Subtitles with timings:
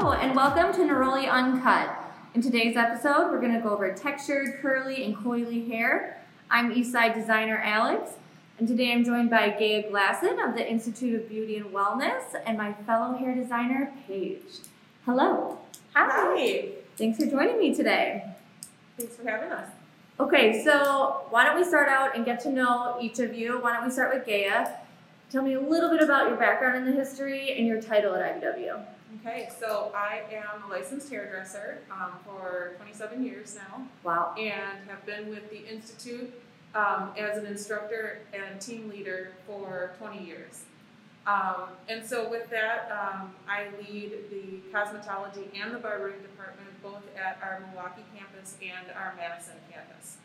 [0.00, 1.90] Hello, and welcome to Neroli Uncut.
[2.32, 6.22] In today's episode, we're going to go over textured, curly, and coily hair.
[6.48, 8.12] I'm Eastside designer Alex,
[8.60, 12.56] and today I'm joined by Gaia Glasson of the Institute of Beauty and Wellness and
[12.56, 14.38] my fellow hair designer, Paige.
[15.04, 15.58] Hello.
[15.96, 16.68] Hi.
[16.96, 18.22] Thanks for joining me today.
[18.96, 19.68] Thanks for having us.
[20.20, 23.60] Okay, so why don't we start out and get to know each of you?
[23.60, 24.74] Why don't we start with Gaia?
[25.32, 28.40] Tell me a little bit about your background in the history and your title at
[28.40, 28.80] IBW.
[29.16, 34.34] Okay, so I am a licensed hairdresser um, for 27 years now Wow.
[34.38, 36.32] and have been with the Institute
[36.74, 40.62] um, as an instructor and team leader for 20 years.
[41.26, 47.02] Um, and so with that, um, I lead the cosmetology and the barbering department both
[47.16, 50.16] at our Milwaukee campus and our Madison campus.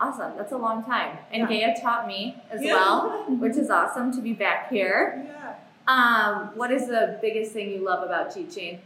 [0.00, 0.36] Awesome.
[0.36, 1.18] That's a long time.
[1.32, 1.66] And Yeah.
[1.72, 2.72] Gaia taught me as Yeah.
[2.74, 5.24] well, which is awesome to be back here.
[5.26, 5.54] Yeah.
[5.86, 8.80] Um, what is the biggest thing you love about teaching?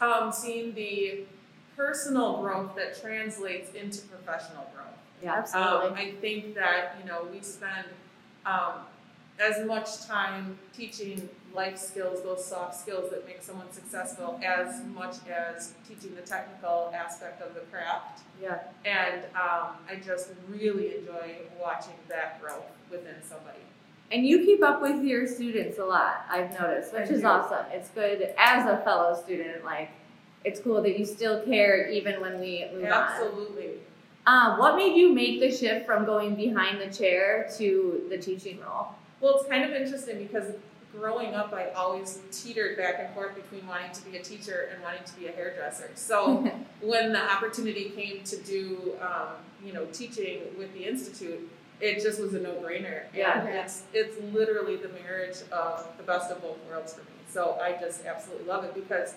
[0.00, 1.20] Um, seeing the
[1.76, 4.86] personal growth that translates into professional growth.
[5.22, 7.86] Yeah, Um, I think that, you know, we spend
[8.44, 8.72] um,
[9.38, 15.16] as much time teaching life skills, those soft skills that make someone successful, as much
[15.28, 18.20] as teaching the technical aspect of the craft.
[18.40, 18.58] yeah.
[18.84, 23.60] And um, I just really enjoy watching that growth within somebody.
[24.12, 27.66] And you keep up with your students a lot, I've noticed, which is awesome.
[27.72, 29.90] It's good as a fellow student, like
[30.44, 32.92] it's cool that you still care even when we move on.
[32.92, 33.70] Absolutely.
[34.26, 38.60] Um, what made you make the shift from going behind the chair to the teaching
[38.60, 38.88] role?
[39.20, 40.52] Well, it's kind of interesting because
[40.92, 44.82] growing up, I always teetered back and forth between wanting to be a teacher and
[44.82, 45.90] wanting to be a hairdresser.
[45.94, 51.48] So when the opportunity came to do, um, you know, teaching with the institute,
[51.80, 53.02] it just was a no-brainer.
[53.14, 53.40] Yeah.
[53.40, 57.06] And it's it's literally the marriage of the best of both worlds for me.
[57.28, 59.14] So I just absolutely love it because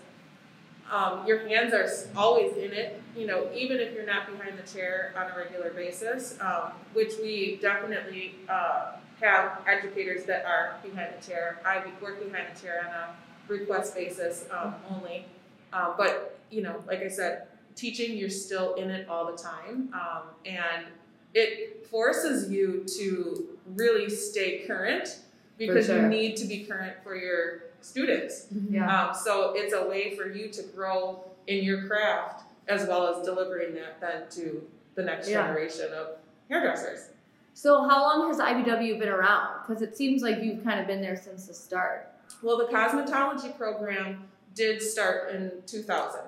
[0.92, 1.88] um, your hands are
[2.18, 3.02] always in it.
[3.16, 7.14] You know, even if you're not behind the chair on a regular basis, um, which
[7.22, 11.62] we definitely uh, have educators that are behind the chair.
[11.66, 13.16] I work behind the chair on a
[13.48, 15.26] request basis um, only.
[15.72, 19.90] Uh, but you know, like I said, teaching you're still in it all the time,
[19.94, 20.88] um, and
[21.34, 25.20] it forces you to really stay current
[25.58, 26.02] because sure.
[26.02, 28.48] you need to be current for your students.
[28.70, 29.08] Yeah.
[29.08, 33.26] Um, so it's a way for you to grow in your craft as well as
[33.26, 35.48] delivering that then to the next Yeah.
[35.48, 36.18] generation of
[36.50, 37.10] hairdressers.
[37.54, 39.66] So how long has IBW been around?
[39.68, 42.08] Because it seems like you've kind of been there since the start.
[42.42, 46.22] Well, the cosmetology program did start in 2000.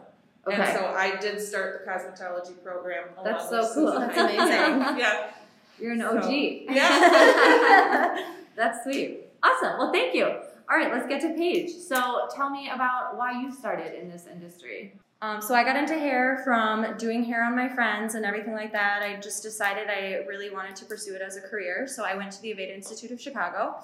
[0.50, 3.10] And so I did start the cosmetology program.
[3.14, 4.00] along That's so cool.
[4.00, 4.40] That's amazing.
[5.00, 5.32] yeah.
[5.80, 6.32] You're an So, OG.
[6.70, 8.26] yeah.
[8.56, 9.28] That's sweet.
[9.44, 9.78] Awesome.
[9.78, 10.26] Well, thank you.
[10.26, 11.70] All right, let's get to Paige.
[11.72, 14.94] So tell me about why you started in this industry.
[15.24, 18.72] Um, so I got into hair from doing hair on my friends and everything like
[18.72, 19.04] that.
[19.04, 21.88] I just decided I really wanted to pursue it as a career.
[21.88, 23.76] So I went to the Aveda Institute of Chicago.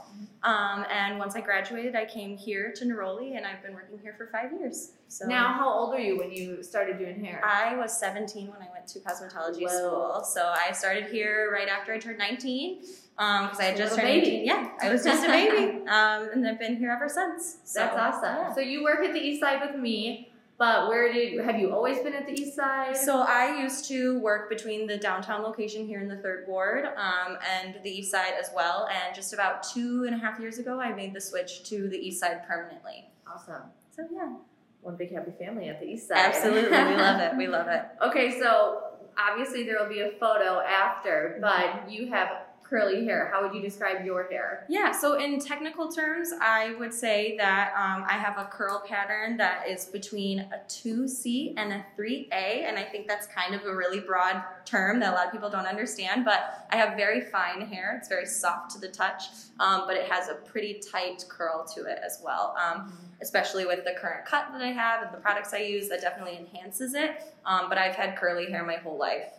[0.41, 4.15] Um, and once I graduated, I came here to Neroli and I've been working here
[4.17, 4.93] for five years.
[5.09, 7.39] So Now, how old are you when you started doing hair?
[7.45, 9.77] I was 17 when I went to cosmetology Whoa.
[9.77, 10.23] school.
[10.23, 12.81] So I started here right after I turned 19
[13.15, 14.27] because I had just turned baby.
[14.27, 14.45] 18.
[14.45, 15.85] Yeah, I was just a baby.
[15.87, 17.57] Um, and I've been here ever since.
[17.63, 18.23] So, That's awesome.
[18.23, 18.53] yeah.
[18.55, 21.99] So you work at the East Side with me, but where did have you always
[21.99, 22.97] been at the East Side?
[22.97, 27.37] So I used to work between the downtown location here in the third ward um,
[27.57, 28.87] and the east side as well.
[28.91, 31.97] And just about two and a half years ago, I made the switch to the
[31.97, 33.09] east side permanently.
[33.31, 33.63] awesome.
[33.95, 34.33] So yeah,
[34.81, 36.17] One big happy family at the East Side.
[36.19, 37.37] absolutely, we love it.
[37.37, 37.83] We love it.
[38.01, 38.83] Okay, so
[39.17, 42.29] obviously there will be a photo after, but you have
[42.69, 43.29] curly hair.
[43.31, 44.65] How would you describe your hair?
[44.69, 44.91] Yeah.
[44.91, 49.67] So in technical terms, I would say that um, I have a curl pattern that
[49.67, 53.65] is between a two C and a three A, and I think that's kind of
[53.65, 56.25] a really broad term that a lot of people don't understand.
[56.25, 57.95] But I have very fine hair.
[57.99, 59.23] It's very soft to the touch,
[59.59, 62.55] um, but it has a pretty tight curl to it as well.
[62.57, 66.01] Um, especially with the current cut that I have and the products I use, that
[66.01, 67.23] definitely enhances it.
[67.45, 69.31] Um, but I've had curly hair my whole life.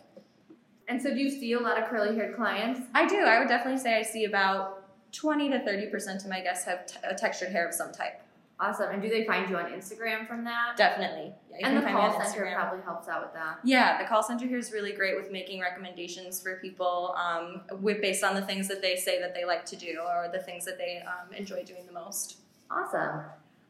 [0.89, 2.81] And so do you see a lot of curly haired clients?
[2.95, 3.19] I do.
[3.19, 4.83] I would definitely say I see about
[5.13, 8.21] 20 to 30% of my guests have t- a textured hair of some type.
[8.59, 8.89] Awesome.
[8.91, 10.75] And do they find you on Instagram from that?
[10.75, 11.31] Definitely.
[11.57, 12.55] Yeah, and the call center Instagram.
[12.55, 13.59] probably helps out with that.
[13.63, 18.01] Yeah, the call center here is really great with making recommendations for people um, with,
[18.01, 20.65] based on the things that they say that they like to do or the things
[20.65, 22.39] that they um, enjoy doing the most.
[22.69, 23.21] Awesome.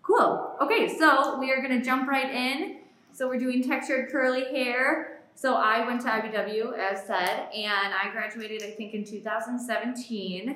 [0.02, 0.56] Cool.
[0.60, 2.80] Okay, so we are going to jump right in.
[3.12, 5.19] So we're doing textured curly hair.
[5.40, 10.50] So I went to IBW, as said, and I graduated, I think, in 2017.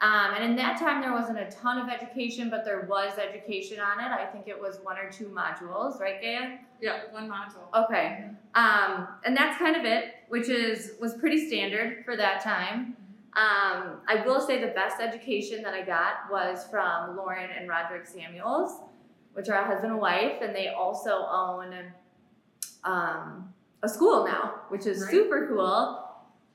[0.00, 3.80] Um, and in that time, there wasn't a ton of education, but there was education
[3.80, 4.06] on it.
[4.06, 6.58] I think it was one or two modules, right, Gaia?
[6.80, 7.74] Yeah, one module.
[7.86, 8.26] Okay.
[8.54, 12.96] Um, and that's kind of it, which is was pretty standard for that time.
[13.32, 18.06] Um, I will say the best education that I got was from Lauren and Roderick
[18.06, 18.78] Samuels,
[19.32, 21.74] which are a husband and wife, and they also own
[22.84, 25.10] um, a school now, which is Right.
[25.10, 26.06] super cool.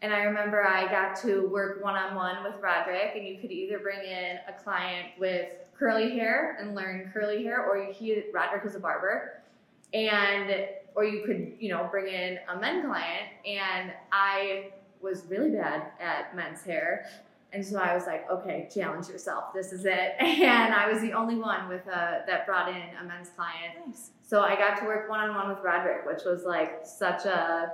[0.02, 3.52] And I remember I got to work one on one with Roderick, and you could
[3.52, 8.66] either bring in a client with curly hair and learn curly hair, or he Roderick
[8.66, 9.42] is a barber,
[9.94, 13.30] and or you could you know bring in a men client.
[13.46, 17.10] And I was really bad at men's hair,
[17.56, 19.54] and so I was like, okay, challenge yourself.
[19.54, 20.16] This is it.
[20.20, 23.74] And I was the only one with a that brought in a men's client.
[23.88, 24.12] Nice.
[24.22, 27.72] So I got to work one on one with Roderick, which was like such a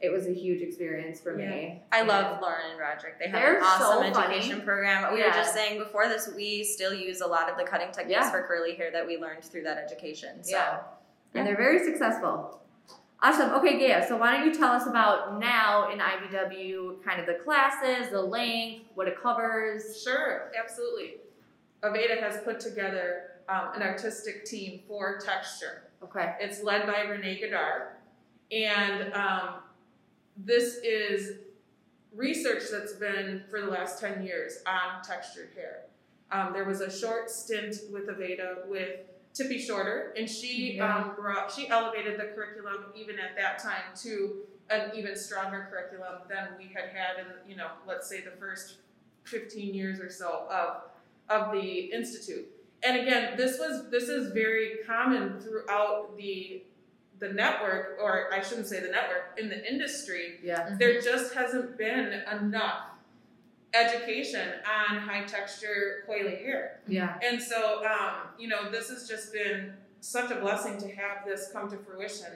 [0.00, 1.82] it was a huge experience for me.
[1.92, 3.18] I love Lauren and Roderick.
[3.18, 4.36] They have They're an awesome so funny.
[4.38, 5.12] education program.
[5.12, 5.26] We Yeah.
[5.26, 8.30] were just saying before this, we still use a lot of the cutting techniques Yeah.
[8.30, 10.42] for curly hair that we learned through that education.
[10.42, 10.78] So Yeah.
[11.34, 12.62] And they're very successful.
[13.22, 13.50] Awesome.
[13.50, 14.06] Okay, Gaia.
[14.08, 18.20] So why don't you tell us about now in IBW, kind of the classes, the
[18.20, 20.02] length, what it covers.
[20.02, 21.16] Sure, absolutely.
[21.82, 25.82] Aveda has put together um, an artistic team for texture.
[26.02, 26.34] Okay.
[26.40, 27.88] It's led by Renee Godard,
[28.50, 29.48] and um,
[30.36, 31.38] this is
[32.14, 35.82] research that's been for the last 10 years on textured hair.
[36.32, 39.00] Um, there was a short stint with Aveda with
[39.34, 40.96] Tippi Shorter, and she Yeah.
[40.96, 46.22] um, brought she elevated the curriculum even at that time to an even stronger curriculum
[46.28, 48.78] than we had had in you know let's say the first
[49.24, 50.82] 15 years or so of
[51.28, 52.46] of the institute.
[52.82, 56.64] And again, this was this is very common throughout the
[57.20, 60.40] the network, or I shouldn't say the network, in the industry.
[60.42, 60.74] Yeah.
[60.78, 62.89] There just hasn't been enough
[63.74, 64.48] education
[64.90, 66.80] on high texture coily hair.
[66.88, 67.18] Yeah.
[67.22, 71.50] And so, um, you know, this has just been such a blessing to have this
[71.52, 72.32] come to fruition.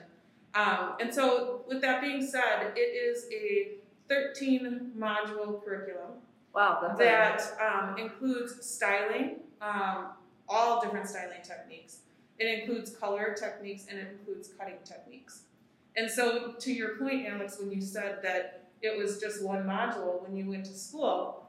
[0.53, 3.71] Um, and so, with that being said, it is a
[4.07, 6.21] 13 module curriculum
[6.55, 6.93] Wow.
[6.97, 10.07] That's that um, includes styling, um,
[10.47, 11.99] all different styling techniques.
[12.39, 15.41] It includes color techniques and it includes cutting techniques.
[15.97, 20.21] And so, to your point, Alex, when you said that it was just one module
[20.21, 21.47] when you went to school,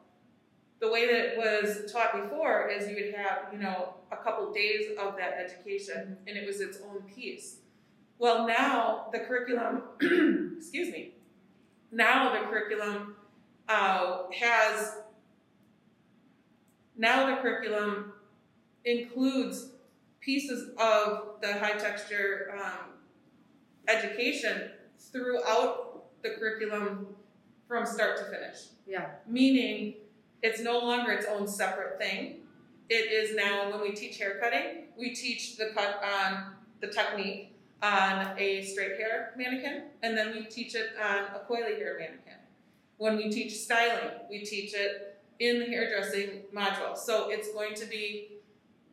[0.81, 4.53] the way that it was taught before is you would have, you know, a couple
[4.53, 7.57] days of that education and it was its own piece.
[8.19, 9.83] Well, now the curriculum,
[10.59, 11.15] excuse me,
[11.93, 13.17] now the curriculum
[13.69, 14.99] uh, has
[16.97, 18.13] now the curriculum
[18.85, 19.71] includes
[20.21, 22.95] pieces of the high texture um,
[23.89, 25.86] education throughout
[26.23, 27.07] the curriculum
[27.69, 28.59] from start to finish.
[28.87, 29.07] Yeah.
[29.27, 29.95] Meaning
[30.43, 32.37] it's no longer its own separate thing.
[32.89, 37.53] It is now when we teach hair cutting, we teach the cut on the technique
[37.83, 42.35] on a straight hair mannequin, and then we teach it on a coily hair mannequin.
[42.99, 46.97] When we teach styling, we teach it in the hairdressing module.
[46.97, 48.29] So it's going to be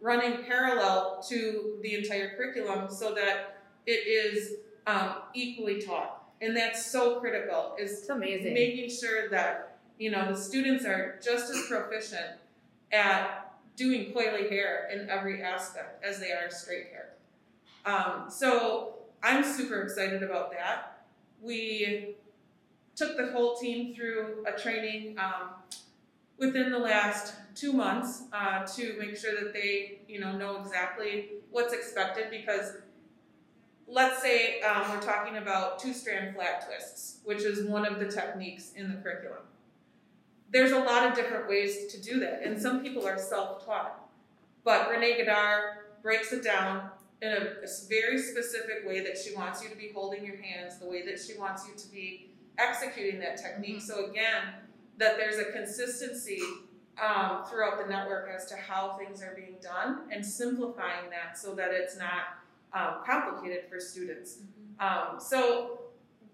[0.02, 4.56] running parallel to the entire curriculum so that it is
[4.86, 6.23] um, equally taught.
[6.44, 8.54] And that's so critical is It's amazing.
[8.54, 12.38] making sure that you know the students are just as proficient
[12.92, 17.14] at doing coily hair in every aspect as they are straight hair.
[17.86, 21.06] Um, so I'm super excited about that.
[21.42, 22.16] We
[22.96, 25.50] took the whole team through a training um,
[26.38, 31.30] within the last two months uh, to make sure that they you know know exactly
[31.52, 32.74] what's expected because
[33.88, 38.08] let's say um, we're talking about two strand flat twists, which is one of the
[38.08, 39.44] techniques in the curriculum.
[40.52, 44.00] There's a lot of different ways to do that, and some people are self taught.
[44.64, 46.90] But Renee Godard breaks it down
[47.22, 50.78] in a, a very specific way that she wants you to be holding your hands,
[50.80, 53.82] the way that she wants you to be executing that technique.
[53.82, 54.44] So, again,
[54.98, 56.42] that there's a consistency
[57.02, 61.56] um, throughout the network as to how things are being done and simplifying that so
[61.56, 62.43] that it's not
[62.74, 64.40] um, complicated for students.
[64.80, 65.80] Um, so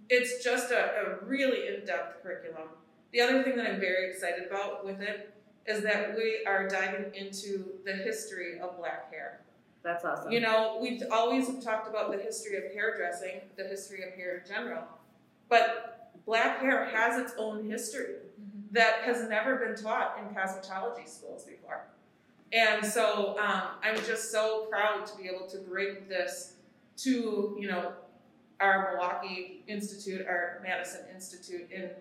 [0.09, 2.69] it's just a, a really in-depth curriculum.
[3.11, 5.33] The other thing that I'm very excited about with it
[5.65, 9.41] is that we are diving into the history of black hair.
[9.83, 10.31] That's awesome.
[10.31, 14.47] You know, we've always talked about the history of hairdressing, the history of hair in
[14.47, 14.83] general,
[15.47, 18.15] but black hair has its own history
[18.71, 21.87] that has never been taught in cosmetology schools before.
[22.51, 26.55] And so um, I'm just so proud to be able to bring this
[26.97, 27.93] to, you know,
[28.59, 31.91] our Milwaukee Institute, our Madison Institute and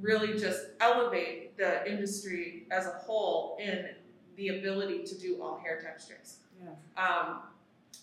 [0.00, 3.90] really just elevate the industry as a whole in
[4.36, 6.38] the ability to do all hair textures.
[6.62, 7.02] Yeah.
[7.02, 7.42] Um,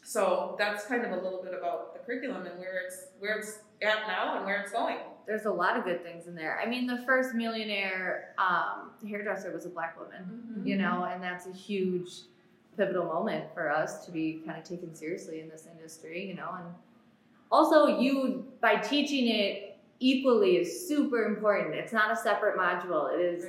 [0.03, 3.59] so that's kind of a little bit about the curriculum and where it's where it's
[3.81, 4.97] at now and where it's going.
[5.29, 6.59] There's a lot of good things in there.
[6.59, 10.67] I mean, the first millionaire um, hairdresser was a black woman, Mm-hmm.
[10.67, 12.09] you know, and that's a huge
[12.75, 16.49] pivotal moment for us to be kind of taken seriously in this industry, you know,
[16.57, 16.65] and
[17.51, 21.75] also you by teaching it equally is super important.
[21.75, 23.13] It's not a separate module.
[23.13, 23.45] It is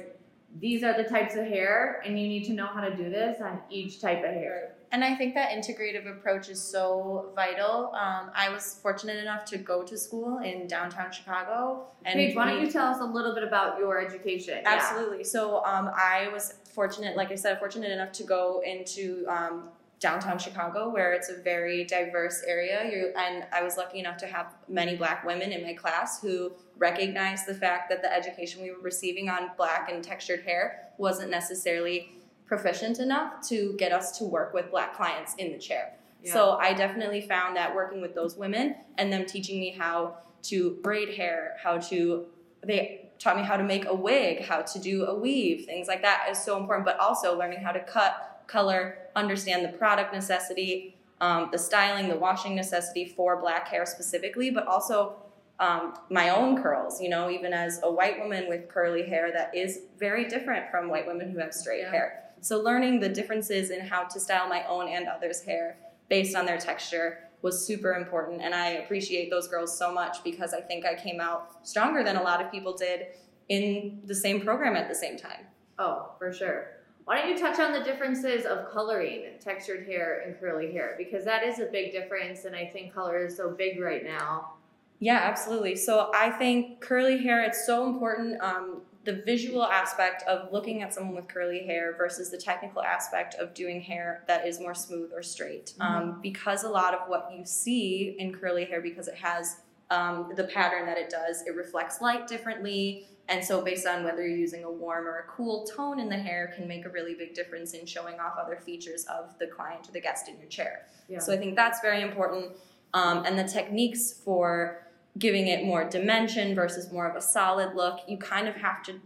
[0.61, 3.41] these are the types of hair and you need to know how to do this
[3.41, 4.75] on each type of hair.
[4.93, 7.93] And I think that integrative approach is so vital.
[7.95, 11.87] Um, I was fortunate enough to go to school in downtown Chicago.
[12.05, 14.59] And Paige, why don't you tell us a little bit about your education?
[14.63, 14.69] Yeah.
[14.69, 15.23] Absolutely.
[15.23, 19.69] So um, I was fortunate, like I said, fortunate enough to go into um,
[20.01, 22.91] downtown Chicago, where it's a very diverse area.
[22.91, 26.53] you and I was lucky enough to have many Black women in my class who
[26.79, 31.31] recognized the fact that the education we were receiving on Black and textured hair wasn't
[31.31, 32.13] necessarily
[32.51, 35.95] proficient enough to get us to work with Black clients in the chair.
[36.21, 36.33] Yeah.
[36.33, 40.77] So I definitely found that working with those women and them teaching me how to
[40.83, 42.27] braid hair, how to
[42.67, 46.03] they taught me how to make a wig, how to do a weave, things like
[46.03, 46.85] that is so important.
[46.85, 52.17] But also learning how to cut, color, understand the product necessity, um, the styling, the
[52.17, 55.15] washing necessity for black hair specifically, but also
[55.61, 57.01] um, my own curls.
[57.01, 60.89] You know, even as a white woman with curly hair, that is very different from
[60.89, 61.93] white women who have straight Yeah.
[61.93, 62.25] hair.
[62.41, 65.77] So learning the differences in how to style my own and others' hair
[66.09, 70.53] based on their texture was super important and I appreciate those girls so much because
[70.53, 73.07] I think I came out stronger than a lot of people did
[73.49, 75.47] in the same program at the same time.
[75.79, 76.81] Oh, for sure.
[77.05, 80.95] Why don't you touch on the differences of coloring textured hair and curly hair?
[80.97, 84.53] Because that is a big difference, and I think color is so big right now.
[85.01, 85.75] Yeah, absolutely.
[85.75, 88.41] So I think curly hair, it's so important.
[88.41, 93.35] Um, the visual aspect of looking at someone with curly hair versus the technical aspect
[93.35, 95.75] of doing hair that is more smooth or straight.
[95.81, 99.57] Um, because a lot of what you see in curly hair, because it has
[99.91, 103.07] um, the pattern that it does, it reflects light differently.
[103.29, 106.19] And so, based on whether you're using a warm or a cool tone in the
[106.19, 109.89] hair, can make a really big difference in showing off other features of the client
[109.89, 110.87] or the guest in your chair.
[111.09, 111.21] Yeah.
[111.21, 112.53] So I think that's very important.
[112.93, 118.01] Um, and the techniques for giving it more dimension versus more of a solid look,
[118.07, 119.01] you kind of have to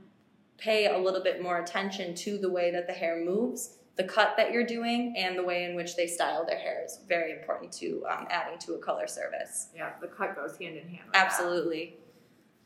[0.58, 4.34] pay a little bit more attention to the way that the hair moves, the cut
[4.36, 7.72] that you're doing, and the way in which they style their hair is very important
[7.72, 9.68] to um, adding to a color service.
[9.74, 11.04] Yeah, the cut goes hand in hand.
[11.04, 11.26] with that.
[11.26, 11.96] Absolutely.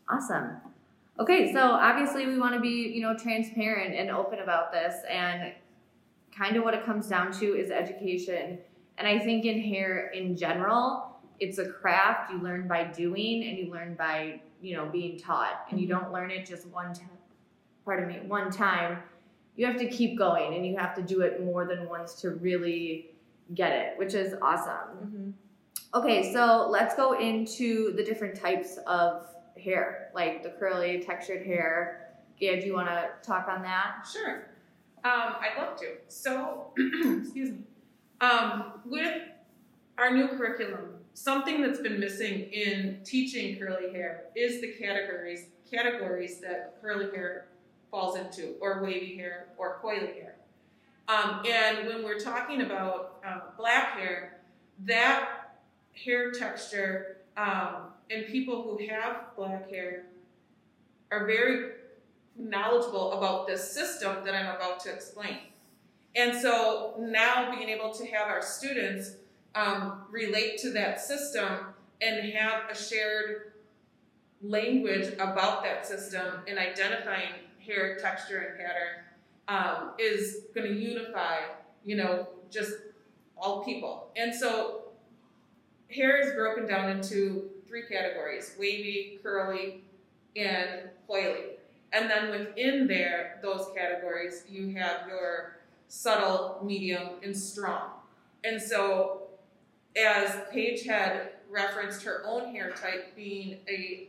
[0.08, 0.56] Awesome.
[1.20, 5.52] Okay, so obviously we want to be, you know, transparent and open about this and
[6.36, 8.58] kind of what it comes down to is education.
[8.96, 11.07] And I think in hair in general,
[11.40, 15.66] it's a craft you learn by doing and you learn by, you know, being taught.
[15.70, 17.08] And you don't learn it just one time,
[17.84, 18.98] pardon me, one time.
[19.56, 22.30] You have to keep going and you have to do it more than once to
[22.30, 23.10] really
[23.54, 25.34] get it, which is awesome.
[25.94, 29.26] Okay, so let's go into the different types of
[29.58, 32.10] hair, like the curly, textured hair.
[32.40, 34.06] Gaia, do you want to talk on that?
[34.10, 34.48] Sure.
[35.04, 35.94] Um, I'd love to.
[36.08, 37.58] So, excuse me.
[38.20, 39.22] Um, with
[39.96, 46.40] our new curriculum, something that's been missing in teaching curly hair is the categories categories
[46.40, 47.48] that curly hair
[47.90, 50.36] falls into, or wavy hair, or coily hair.
[51.08, 54.40] Um, and when we're talking about uh, black hair,
[54.84, 55.52] that
[55.92, 60.06] hair texture um, and people who have black hair
[61.10, 61.72] are very
[62.36, 65.38] knowledgeable about this system that I'm about to explain.
[66.14, 69.12] And so now being able to have our students
[69.54, 71.48] um, relate to that system
[72.00, 73.52] and have a shared
[74.42, 77.32] language about that system and identifying
[77.64, 78.98] hair texture and pattern
[79.48, 81.38] um, is going to unify,
[81.84, 82.74] you know, just
[83.36, 84.10] all people.
[84.16, 84.82] And so
[85.90, 89.82] hair is broken down into three categories wavy, curly,
[90.36, 91.56] and coily.
[91.92, 97.90] And then within there, those categories, you have your subtle, medium, and strong.
[98.44, 99.27] And so,
[99.96, 104.08] as Paige had referenced her own hair type being a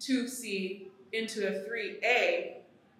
[0.00, 2.54] 2C into a 3A,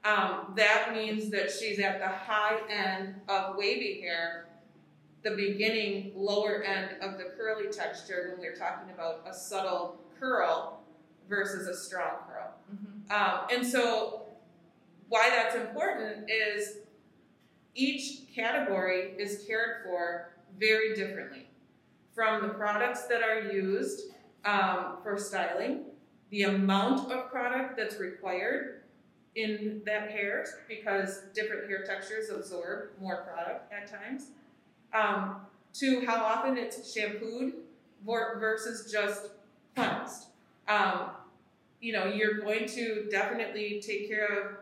[0.04, 4.46] um, that means that she's at the high end of wavy hair,
[5.22, 10.80] the beginning lower end of the curly texture when we're talking about a subtle curl
[11.28, 12.54] versus a strong curl.
[13.10, 14.22] Um, and so,
[15.08, 16.78] why that's important is
[17.74, 21.47] each category is cared for very differently.
[22.18, 24.10] From the products that are used
[24.44, 25.82] um, for styling,
[26.30, 28.82] the amount of product that's required,
[29.36, 34.30] in that hair because different hair textures absorb more product at times.
[34.92, 35.42] Um,
[35.74, 37.52] to how often it's shampooed
[38.04, 39.28] versus just
[39.76, 40.26] cleansed.
[40.66, 41.10] Um,
[41.80, 44.56] you know, you're going to definitely take care of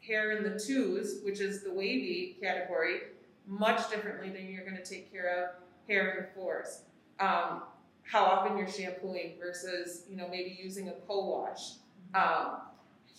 [0.00, 3.00] hair in the twos, which is the wavy category,
[3.46, 5.50] much differently than you're going to take care of
[5.86, 6.84] hair in the fours.
[7.20, 7.62] Um,
[8.02, 11.74] how often you're shampooing versus, you know, maybe using a co-wash.
[12.14, 12.58] Um,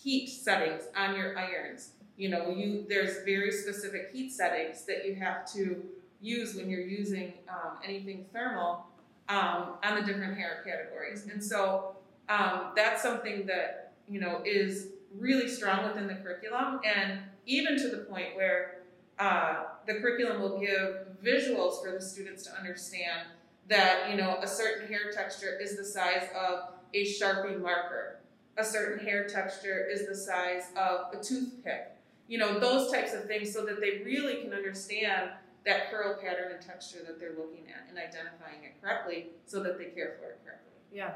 [0.04, 1.92] heat settings on your irons.
[2.18, 5.84] You know, you there's very specific heat settings that you have to
[6.22, 8.86] use when you're using um, anything thermal
[9.30, 11.28] um, on the different hair categories.
[11.32, 11.96] And so
[12.30, 17.90] um, that's something that you know is really strong within the curriculum, and even to
[17.90, 18.80] the point where
[19.20, 23.28] uh, the curriculum will give visuals for the students to understand
[23.70, 28.20] that you know a certain hair texture is the size of a sharpie marker.
[28.58, 31.96] A certain hair texture is the size of a toothpick.
[32.28, 35.32] You know those types of things so that they really can understand
[35.66, 39.78] that curl pattern and texture that they're looking at and identifying it correctly so that
[39.78, 40.74] they care for it correctly.
[40.92, 41.14] Yeah.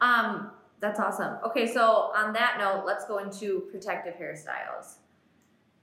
[0.00, 1.36] Um that's awesome.
[1.44, 4.96] Okay so on that note let's go into protective hairstyles.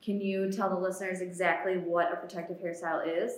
[0.01, 3.33] Can you tell the listeners exactly what a protective hairstyle is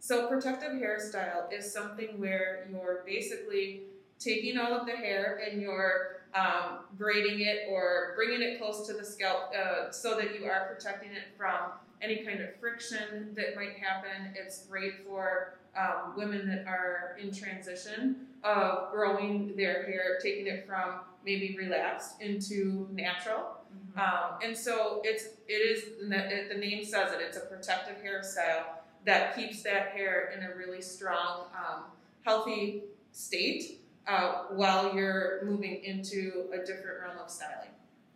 [0.00, 3.82] so protective hairstyle is something where you're basically
[4.18, 8.92] taking all of the hair and you're um, braiding it or bringing it close to
[8.92, 13.56] the scalp uh, so that you are protecting it from any kind of friction that
[13.56, 14.34] might happen.
[14.34, 20.66] It's great for um, women that are in transition of growing their hair, taking it
[20.66, 23.56] from maybe relaxed into natural.
[23.96, 23.98] Mm-hmm.
[23.98, 27.20] Um, and so it's it is the name says it.
[27.20, 28.77] It's a protective hairstyle
[29.08, 31.84] that keeps that hair in a really strong, um,
[32.24, 37.70] healthy state uh, while you're moving into a different realm of styling.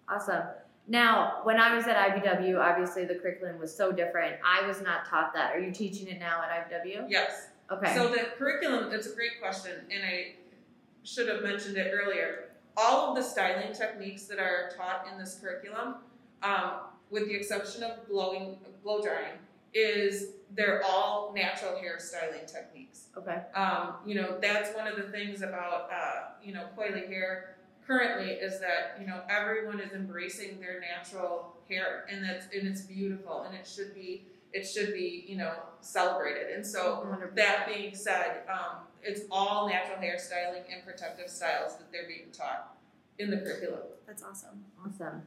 [0.06, 0.42] Awesome.
[0.87, 4.37] Now, when I was at IBW, obviously the curriculum was so different.
[4.44, 5.55] I was not taught that.
[5.55, 7.07] Are you teaching it now at IBW?
[7.09, 7.48] Yes.
[7.70, 7.94] Okay.
[7.94, 10.35] So the curriculum, it's a great question, and I
[11.05, 12.50] should have mentioned it earlier.
[12.76, 15.96] All of the styling techniques that are taught in this curriculum,
[16.42, 16.72] um,
[17.11, 19.38] with the exception of blowing, blow drying,
[19.74, 23.08] is they're all natural hair styling techniques.
[23.16, 23.42] Okay.
[23.54, 27.56] Um, you know, that's one of the things about, uh, you know, coily hair
[27.87, 32.82] currently is that, you know, everyone is embracing their natural hair and that's, and it's
[32.82, 36.54] beautiful and it should be, it should be, you know, celebrated.
[36.54, 37.35] And so 100%.
[37.37, 42.30] that being said, um, it's all natural hair styling and protective styles that they're being
[42.32, 42.76] taught
[43.18, 43.80] in the curriculum.
[44.06, 44.64] That's awesome.
[44.85, 45.22] Awesome.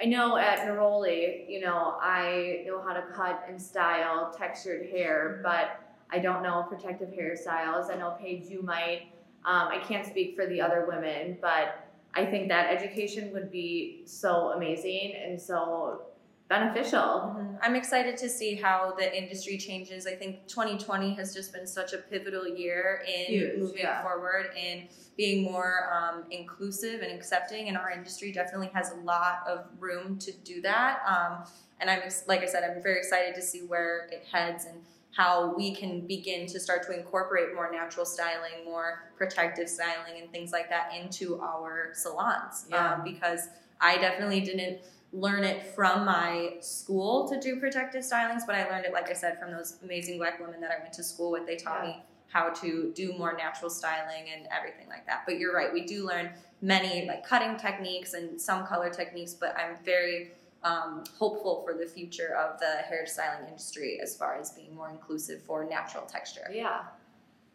[0.00, 5.40] I know at Neroli, you know, I know how to cut and style textured hair,
[5.42, 5.80] but
[6.10, 7.90] I don't know protective hairstyles.
[7.90, 9.08] I know Paige, you might.
[9.44, 14.02] Um, I can't speak for the other women, but I think that education would be
[14.04, 16.02] so amazing and so
[16.48, 16.98] beneficial.
[16.98, 17.56] Mm-hmm.
[17.62, 20.06] I'm excited to see how the industry changes.
[20.06, 24.02] I think 2020 has just been such a pivotal year in Huge, moving yeah.
[24.02, 27.68] forward and being more um, inclusive and accepting.
[27.68, 31.00] And our industry definitely has a lot of room to do that.
[31.06, 31.44] Um,
[31.80, 34.80] and I'm like I said, I'm very excited to see where it heads and
[35.16, 40.30] how we can begin to start to incorporate more natural styling, more protective styling, and
[40.30, 42.66] things like that into our salons.
[42.70, 42.94] Yeah.
[42.94, 43.48] Um, because
[43.80, 44.80] I definitely didn't
[45.12, 49.14] learn it from my school to do protective stylings, but I learned it, like I
[49.14, 51.46] said, from those amazing black women that I went to school with.
[51.46, 51.90] They taught yeah.
[51.90, 55.22] me how to do more natural styling and everything like that.
[55.26, 59.56] But you're right, we do learn many like cutting techniques and some color techniques, but
[59.56, 64.74] I'm very um, hopeful for the future of the hairstyling industry as far as being
[64.74, 66.50] more inclusive for natural texture.
[66.52, 66.80] Yeah.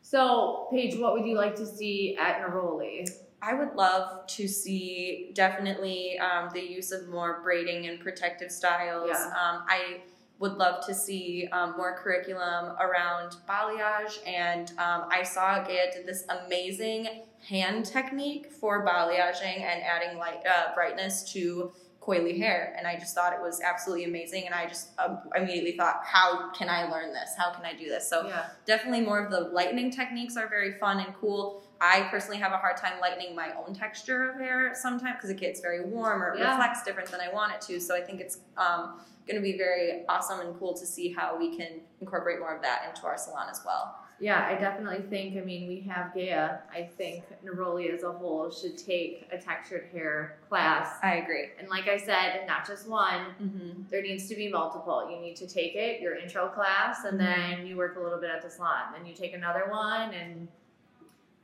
[0.01, 3.09] So, Paige, what would you like to see at Neroli?
[3.41, 9.09] I would love to see definitely um, the use of more braiding and protective styles.
[9.09, 9.25] Yeah.
[9.27, 10.01] Um, I
[10.41, 14.17] would love to see um, more curriculum around balayage.
[14.27, 20.41] And um, I saw Gaia did this amazing hand technique for balayaging and adding light
[20.47, 22.73] uh, brightness to coily hair.
[22.75, 24.45] And I just thought it was absolutely amazing.
[24.47, 27.35] And I just uh, immediately thought, how can I learn this?
[27.37, 28.09] How can I do this?
[28.09, 28.47] So yeah.
[28.65, 31.63] definitely more of the lightening techniques are very fun and cool.
[31.81, 35.37] I personally have a hard time lightening my own texture of hair sometimes because it
[35.37, 36.51] gets very warm or yeah.
[36.51, 37.79] reflects different than I want it to.
[37.81, 41.37] So I think it's um, going to be very awesome and cool to see how
[41.37, 43.95] we can incorporate more of that into our salon as well.
[44.19, 46.59] Yeah, I definitely think, I mean, we have Gaia.
[46.71, 50.99] I think Neroli as a whole should take a textured hair class.
[51.01, 51.45] I agree.
[51.57, 53.81] And like I said, not just one, mm-hmm.
[53.89, 55.09] there needs to be multiple.
[55.09, 57.57] You need to take it, your intro class, and mm-hmm.
[57.57, 58.93] then you work a little bit at the salon.
[58.95, 60.47] Then you take another one and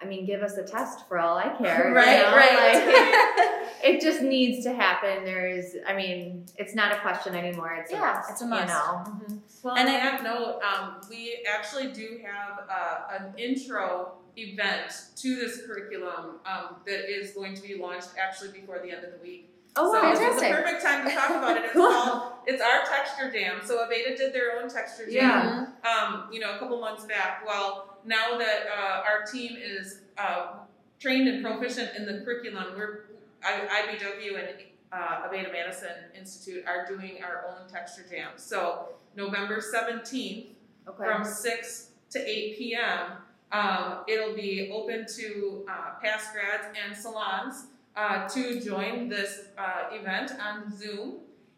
[0.02, 1.92] I mean, give us a test for all I care.
[1.96, 2.36] right, you know?
[2.36, 2.74] right.
[2.76, 5.26] Like, it just needs to happen.
[5.26, 7.74] There's, I mean, it's not a question anymore.
[7.82, 8.32] It's Yeah, a must.
[8.32, 8.62] it's a must.
[8.62, 9.04] You know.
[9.06, 9.40] Mhm.
[9.64, 14.14] Well, And and I- on that note, um, we actually do have uh, an intro
[14.36, 19.04] event to this curriculum um, that is going to be launched actually before the end
[19.04, 19.50] of the week.
[19.80, 20.10] Oh, so wow.
[20.12, 21.64] this is the perfect time to talk about it.
[21.66, 21.92] It's Cool.
[21.92, 23.60] called it's our texture jam.
[23.64, 25.14] So Aveda did their own texture jam.
[25.14, 25.66] Yeah.
[25.90, 27.44] Um, you know, a couple months back.
[27.46, 30.60] Well, now that uh, our team is uh,
[31.00, 33.06] trained and proficient in the curriculum, we're
[33.44, 34.50] I, IBW and
[34.92, 38.32] uh, Madison Institute are doing our own texture jam.
[38.38, 40.48] So November seventeenth
[40.88, 41.04] Okay.
[41.04, 43.18] from 6 to 8 p.m.
[43.52, 47.66] Um, it'll be open to uh, past grads and salons
[47.96, 51.16] uh, to join this uh, event on Zoom.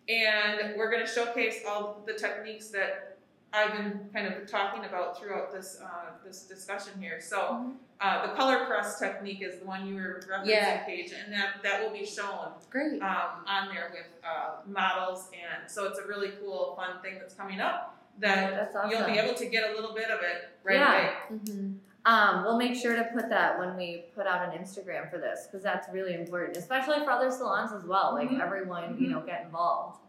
[0.08, 3.09] And we're going to showcase all the techniques that
[3.52, 7.20] I've been kind of talking about throughout this uh, this discussion here.
[7.20, 10.84] So uh, the color press technique is the one you were referencing, Yeah.
[10.86, 13.02] Paige, and that, that will be shown Great.
[13.02, 17.34] um, on there with uh, models, and so it's a really cool, fun thing that's
[17.34, 18.92] coming up that awesome.
[18.92, 20.94] you'll be able to get a little bit of it right Yeah.
[20.94, 21.14] away.
[21.34, 21.72] Mm-hmm.
[22.06, 25.48] Um, we'll make sure to put that when we put out an Instagram for this
[25.48, 28.14] because that's really important, especially for other salons as well.
[28.14, 28.42] Like Mhm.
[28.42, 30.00] everyone, you know, get involved.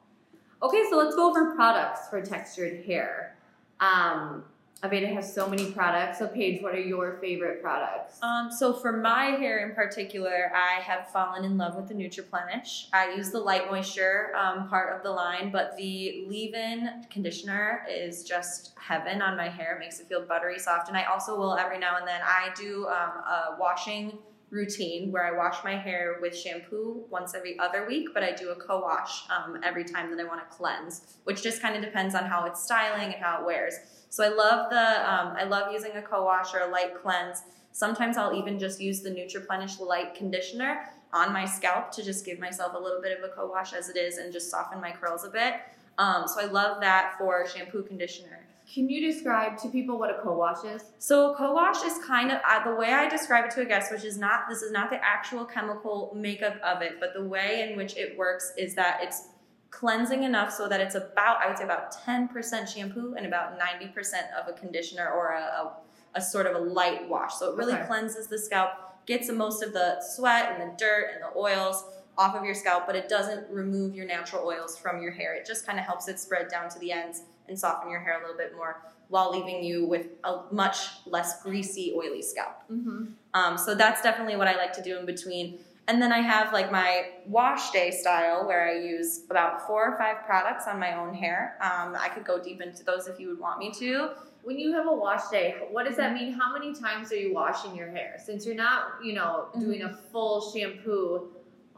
[0.63, 3.37] Okay, so let's go over products for textured hair.
[3.81, 4.45] Um,
[4.83, 6.19] Aveda has so many products.
[6.19, 8.19] So, Paige, what are your favorite products?
[8.23, 12.87] Um, so for my hair in particular, I have fallen in love with the Nutriplenish.
[12.93, 18.25] I use the light moisture um, part of the line, but the leave-in conditioner is
[18.25, 19.77] just heaven on my hair.
[19.77, 22.49] It makes it feel buttery soft, and I also will every now and then I
[22.55, 24.19] do um, a washing
[24.51, 28.51] routine where I wash my hair with shampoo once every other week, but I do
[28.51, 32.15] a co-wash um, every time that I want to cleanse, which just kind of depends
[32.15, 33.75] on how it's styling and how it wears.
[34.09, 37.43] So I love the um, I love using a co-wash or a light cleanse.
[37.73, 42.41] Sometimes I'll even just use the Nutriplenish light conditioner on my scalp to just give
[42.41, 45.25] myself a little bit of a co-wash as it is and just soften my curls
[45.25, 45.55] a bit.
[45.99, 48.47] Um, so I love that for shampoo conditioner.
[48.73, 50.85] Can you describe to people what a co-wash is?
[50.99, 53.91] So a co-wash is kind of uh, the way I describe it to a guest,
[53.91, 57.69] which is not this is not the actual chemical makeup of it, but the way
[57.69, 59.29] in which it works is that it's
[59.71, 63.93] cleansing enough so that it's about I would say about 10% shampoo and about 90%
[64.41, 65.77] of a conditioner or a, a,
[66.15, 67.35] a sort of a light wash.
[67.35, 67.87] So it really Okay.
[67.87, 68.71] cleanses the scalp,
[69.07, 71.85] gets the most of the sweat and the dirt and the oils
[72.17, 75.35] off of your scalp, but it doesn't remove your natural oils from your hair.
[75.35, 78.19] It just kind of helps it spread down to the ends and soften your hair
[78.19, 82.63] a little bit more while leaving you with a much less greasy, oily scalp.
[82.73, 83.07] Mm-hmm.
[83.35, 85.59] Um, so that's definitely what I like to do in between.
[85.89, 89.99] And then I have like my wash day style where I use about four or
[89.99, 91.57] five products on my own hair.
[91.61, 94.11] Um, I could go deep into those if you would want me to.
[94.45, 96.33] When you have a wash day, what does that mean?
[96.33, 98.17] How many times are you washing your hair?
[98.25, 101.29] Since you're not, you know, doing a full shampoo,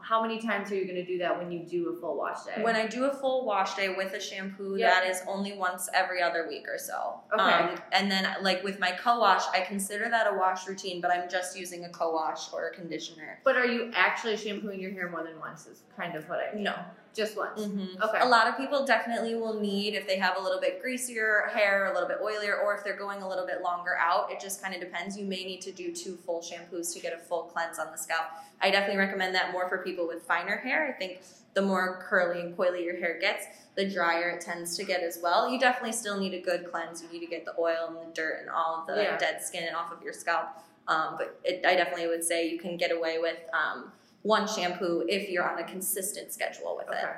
[0.03, 2.43] how many times are you going to do that when you do a full wash
[2.43, 2.61] day?
[2.61, 4.89] When I do a full wash day with a shampoo, Yeah.
[4.89, 7.21] that is only once every other week or so.
[7.33, 7.41] Okay.
[7.41, 11.29] Um, and then, like with my co-wash, I consider that a wash routine, but I'm
[11.29, 13.39] just using a co-wash or a conditioner.
[13.45, 15.67] but are you actually shampooing your hair more than once?
[15.67, 16.63] Is kind of what I mean.
[16.63, 16.75] No.
[17.15, 17.61] Just once.
[17.61, 18.01] Mm-hmm.
[18.01, 18.19] Okay.
[18.21, 21.85] A lot of people definitely will need if they have a little bit greasier hair,
[21.91, 24.31] a little bit oilier, or if they're going a little bit longer out.
[24.31, 25.15] It just kind of depends.
[25.17, 27.97] You may need to do two full shampoos to get a full cleanse on the
[27.97, 28.25] scalp.
[28.61, 30.87] I definitely recommend that more for people with finer hair.
[30.87, 31.21] I think
[31.53, 33.45] the more curly and coily your hair gets,
[33.75, 35.47] the drier it tends to get as well.
[35.51, 37.03] You definitely still need a good cleanse.
[37.03, 39.17] You need to get the oil and the dirt and all of the Yeah.
[39.19, 40.47] dead skin off of your scalp.
[40.87, 43.91] Um, but it, I definitely would say you can get away with um,
[44.23, 47.03] one shampoo if you're on a consistent schedule with it.
[47.03, 47.13] Okay.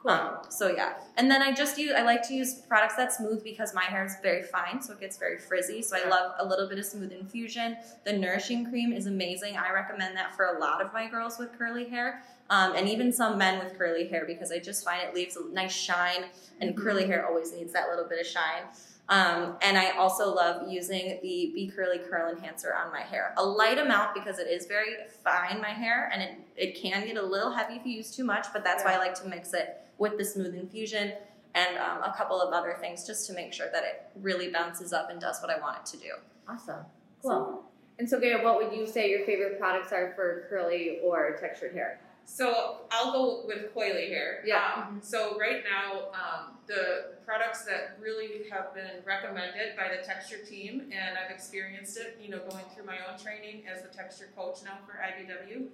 [0.00, 0.12] Cool.
[0.12, 3.42] Um, so yeah, and then I just use I like to use products that smooth
[3.42, 5.82] because my hair is very fine, so it gets very frizzy.
[5.82, 7.76] So I love a little bit of smooth infusion.
[8.04, 9.56] The nourishing cream is amazing.
[9.56, 13.12] I recommend that for a lot of my girls with curly hair, um, and even
[13.12, 16.26] some men with curly hair because I just find it leaves a nice shine,
[16.60, 16.80] and Mhm.
[16.80, 18.68] curly hair always needs that little bit of shine.
[19.08, 23.32] Um, and I also love using the Be Curly Curl Enhancer on my hair.
[23.38, 27.16] A light amount because it is very fine, my hair, and it, it can get
[27.16, 29.54] a little heavy if you use too much, but that's why I like to mix
[29.54, 31.14] it with the Smooth Infusion
[31.54, 34.92] and um, a couple of other things just to make sure that it really bounces
[34.92, 36.12] up and does what I want it to do.
[36.46, 36.84] awesome.
[37.22, 37.64] Cool.
[37.98, 41.72] and so, Gaia, what would you say your favorite products are for curly or textured
[41.72, 41.98] hair?
[42.30, 44.42] So I'll go with coily hair.
[44.44, 44.84] Yeah.
[44.86, 50.36] Um, so right now, um, the products that really have been recommended by the texture
[50.48, 54.28] team, and I've experienced it, you know, going through my own training as the texture
[54.36, 55.66] coach now for IBW,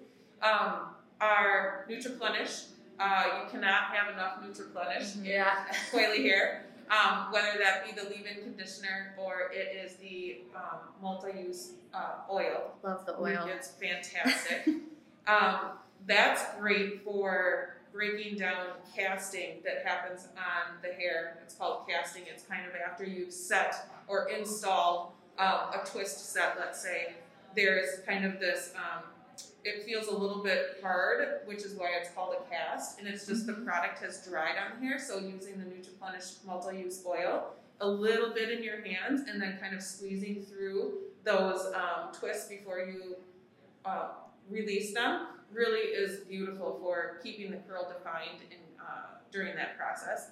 [0.43, 2.67] um, are Nutriplenish.
[3.01, 5.67] Uh, you cannot have enough Nutriplenish in Yeah.
[5.91, 11.73] coily hair, um, whether that be the leave-in conditioner or it is the um, multi-use
[11.93, 12.75] uh, oil.
[12.85, 13.49] Love the oil.
[13.53, 14.69] It's fantastic.
[15.27, 15.73] um,
[16.07, 21.39] that's great for breaking down casting that happens on the hair.
[21.43, 22.25] It's called casting.
[22.27, 27.15] It's kind of after you've set or installed um, a twist set, let's say.
[27.55, 29.05] There's kind of this, um,
[29.65, 33.27] it feels a little bit hard, which is why it's called a cast, and it's
[33.27, 34.99] just the product has dried on here.
[34.99, 39.75] So using the Nutriplenish multi-use oil, a little bit in your hands, and then kind
[39.75, 43.17] of squeezing through those um, twists before you
[43.85, 44.09] uh,
[44.51, 50.31] release them really is beautiful for keeping the curl defined in, uh, during that process.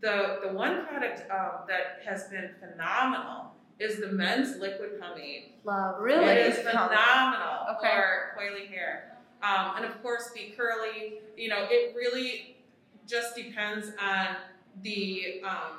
[0.00, 5.52] The, the one product um, that has been phenomenal is the men's liquid pomade.
[5.64, 6.24] Love, really?
[6.24, 7.88] It is phenomenal Okay.
[7.88, 9.16] for coily hair.
[9.42, 11.14] Um, and of course, the curly.
[11.36, 12.56] You know, it really
[13.06, 14.36] just depends on
[14.82, 15.78] the um,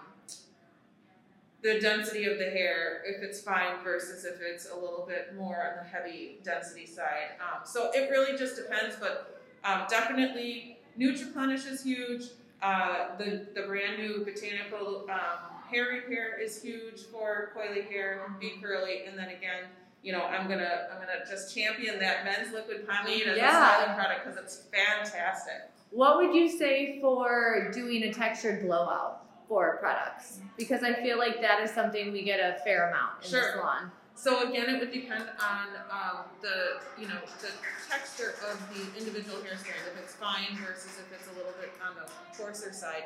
[1.62, 5.56] the density of the hair, if it's fine versus if it's a little bit more
[5.58, 7.32] on the heavy density side.
[7.41, 12.24] Um, so it really just depends, but um, definitely Nutriplenish is huge.
[12.62, 18.54] Uh, the the brand new botanical um, hair repair is huge for coily hair, be
[18.62, 19.63] curly, and then again,
[20.04, 23.48] you know, I'm gonna I'm gonna just champion that men's liquid pomade as Yeah.
[23.48, 25.69] a styling product because it's fantastic.
[25.91, 30.40] What would you say for doing a textured blowout for products?
[30.58, 33.52] Because I feel like that is something we get a fair amount in the Sure.
[33.54, 33.92] salon.
[34.16, 37.52] So again, it would depend on um, the you know the
[37.90, 39.80] texture of the individual hair strand.
[39.94, 42.08] If it's fine versus if it's a little bit on the
[42.38, 43.06] coarser side.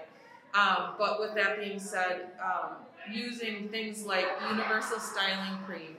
[0.56, 2.78] Um, but with that being said, um,
[3.10, 5.98] using things like universal styling cream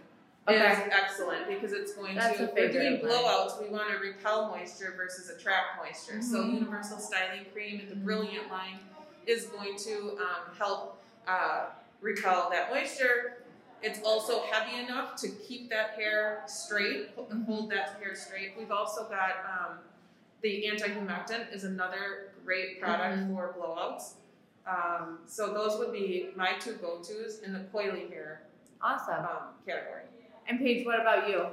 [0.49, 2.51] is excellent because it's going That's to.
[2.51, 6.21] a we're doing blowouts, we want to repel moisture versus attract moisture.
[6.23, 6.55] So Mhm.
[6.55, 8.79] universal styling cream in the Brilliant line
[9.27, 11.67] is going to um, help uh,
[12.01, 13.39] repel that moisture.
[13.83, 17.43] It's also heavy enough to keep that hair straight, Mm-hmm.
[17.45, 18.55] hold that hair straight.
[18.59, 19.79] We've also got um,
[20.43, 23.35] the anti-humectant is another great product Mhm.
[23.35, 24.15] for blowouts.
[24.67, 28.43] Um, so those would be my two go-tos in the coily hair
[28.81, 29.25] Awesome.
[29.25, 30.03] um, category.
[30.49, 31.47] And Paige, what about you?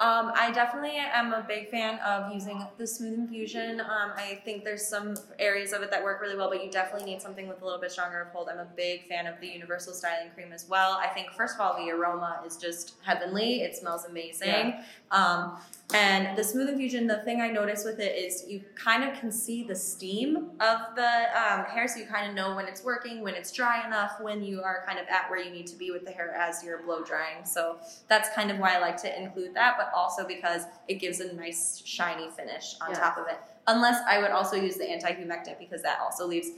[0.00, 3.80] Um, I definitely am a big fan of using the Smooth Infusion.
[3.80, 7.10] Um, I think there's some areas of it that work really well, but you definitely
[7.10, 8.48] need something with a little bit stronger of hold.
[8.48, 11.00] I'm a big fan of the Universal Styling Cream as well.
[11.02, 13.62] I think, first of all, the aroma is just heavenly.
[13.62, 14.48] It smells amazing.
[14.48, 14.84] Yeah.
[15.10, 15.58] Um,
[15.94, 19.32] and the Smooth Infusion, the thing I notice with it is you kind of can
[19.32, 23.22] see the steam of the um, hair, so you kind of know when it's working,
[23.22, 25.90] when it's dry enough, when you are kind of at where you need to be
[25.90, 27.42] with the hair as you're blow drying.
[27.44, 31.20] So that's kind of why I like to include that, but also because it gives
[31.20, 32.98] a nice shiny finish on Yes.
[32.98, 33.38] top of it.
[33.66, 36.48] Unless I would also use the anti-humectant because that also leaves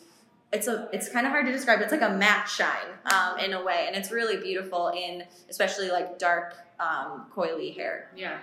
[0.52, 1.80] it's a it's kind of hard to describe.
[1.80, 5.90] It's like a matte shine um, in a way, and it's really beautiful in especially
[5.90, 8.10] like dark um, coily hair.
[8.16, 8.38] Yeah.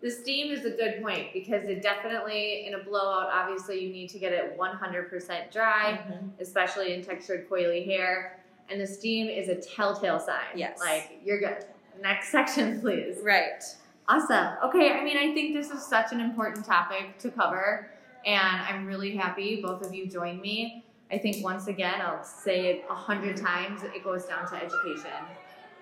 [0.00, 4.08] The steam is a good point because it definitely, in a blowout, obviously you need
[4.10, 5.98] to get it 100% dry,
[6.38, 8.38] especially in textured coily hair.
[8.70, 10.44] And the steam is a telltale sign.
[10.54, 10.78] Yes.
[10.78, 11.64] Like, you're good.
[12.00, 13.16] Next section, please.
[13.24, 13.64] Right.
[14.08, 14.54] Awesome.
[14.64, 17.90] Okay, I mean, I think this is such an important topic to cover,
[18.24, 20.84] and I'm really happy both of you joined me.
[21.12, 25.10] I think once again, I'll say it a hundred times, it goes down to education.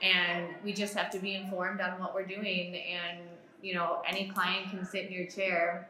[0.02, 2.76] And we just have to be informed on what we're doing.
[2.76, 3.20] And,
[3.62, 5.88] you know, any client can sit in your chair,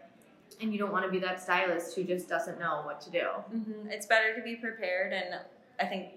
[0.60, 3.26] and you don't want to be that stylist who just doesn't know what to do.
[3.50, 5.40] hmm It's better to be prepared, and
[5.80, 6.12] I think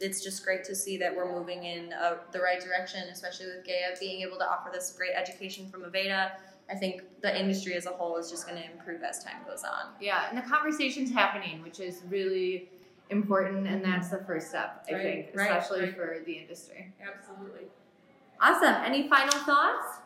[0.00, 3.66] it's just great to see that we're moving in uh, the right direction, especially with
[3.66, 6.32] Gaia being able to offer this great education from Aveda.
[6.70, 9.62] I think the industry as a whole is just going to improve as time goes
[9.64, 9.92] on.
[10.00, 12.68] Yeah, and the conversation's happening, which is really
[13.10, 15.96] important, and that's the first step, I Right, think, right, especially right.
[15.96, 16.92] for the industry.
[17.02, 17.66] Absolutely.
[18.40, 18.74] Awesome.
[18.84, 19.98] Any final thoughts?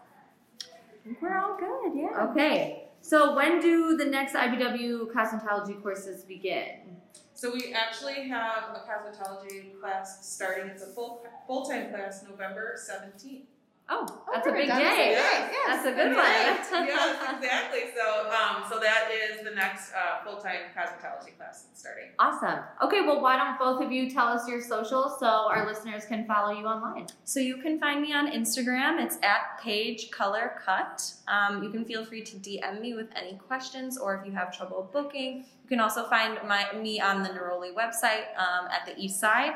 [1.20, 2.28] We're all good, yeah.
[2.30, 2.83] Okay.
[3.04, 6.96] So when do the next IBW cosmetology courses begin?
[7.34, 10.68] So we actually have a cosmetology class starting.
[10.68, 13.44] It's a full full time class, November seventeenth.
[13.86, 15.10] Oh, that's a big That is day.
[15.12, 16.86] Yes, That's a good yes, one.
[16.86, 17.80] yes, exactly.
[17.94, 22.08] So, um, so that is the next uh, full time cosmetology class that's starting.
[22.18, 22.60] Awesome.
[22.82, 26.26] Okay, well, why don't both of you tell us your socials so our listeners can
[26.26, 27.08] follow you online?
[27.24, 29.04] So you can find me on Instagram.
[29.04, 31.02] It's at Page Color Cut.
[31.28, 34.56] Um, you can feel free to DM me with any questions, or if you have
[34.56, 38.98] trouble booking, you can also find my me on the Neroli website um, at the
[38.98, 39.52] East Side,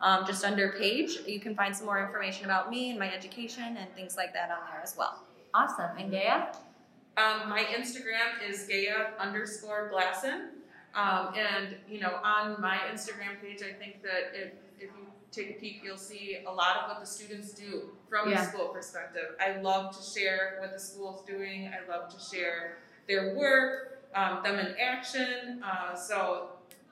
[0.00, 1.18] um, just under Paige.
[1.26, 4.50] You can find some more information about me and my education and things like that
[4.50, 5.24] on there as well.
[5.54, 5.90] Awesome.
[5.98, 6.48] And Gaia?
[7.16, 10.48] Um, my Instagram is Gaia underscore Glasson.
[10.94, 15.50] Um, and, you know, on my Instagram page, I think that if, if you take
[15.50, 18.44] a peek, you'll see a lot of what the students do from Yeah.
[18.44, 19.36] the school perspective.
[19.40, 21.68] I love to share what the school's doing.
[21.68, 23.86] I love to share their work.
[24.12, 25.62] um, them in action.
[25.64, 26.48] Uh, so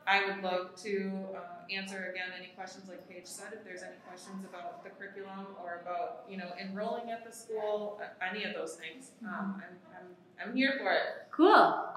[0.06, 3.96] I would love to uh, answer again any questions, like Paige said, if there's any
[4.08, 8.74] questions about the curriculum or about you know enrolling at the school, any of those
[8.74, 9.10] things.
[9.24, 11.28] Um, I'm, I'm, I'm here for it.
[11.30, 11.48] Cool.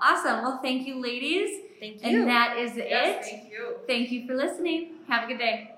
[0.01, 0.41] Awesome.
[0.43, 1.61] Well, thank you, ladies.
[1.79, 2.19] Thank you.
[2.21, 3.29] And that is Yes, it.
[3.29, 3.75] thank you.
[3.87, 4.95] Thank you for listening.
[5.07, 5.70] Have a good day.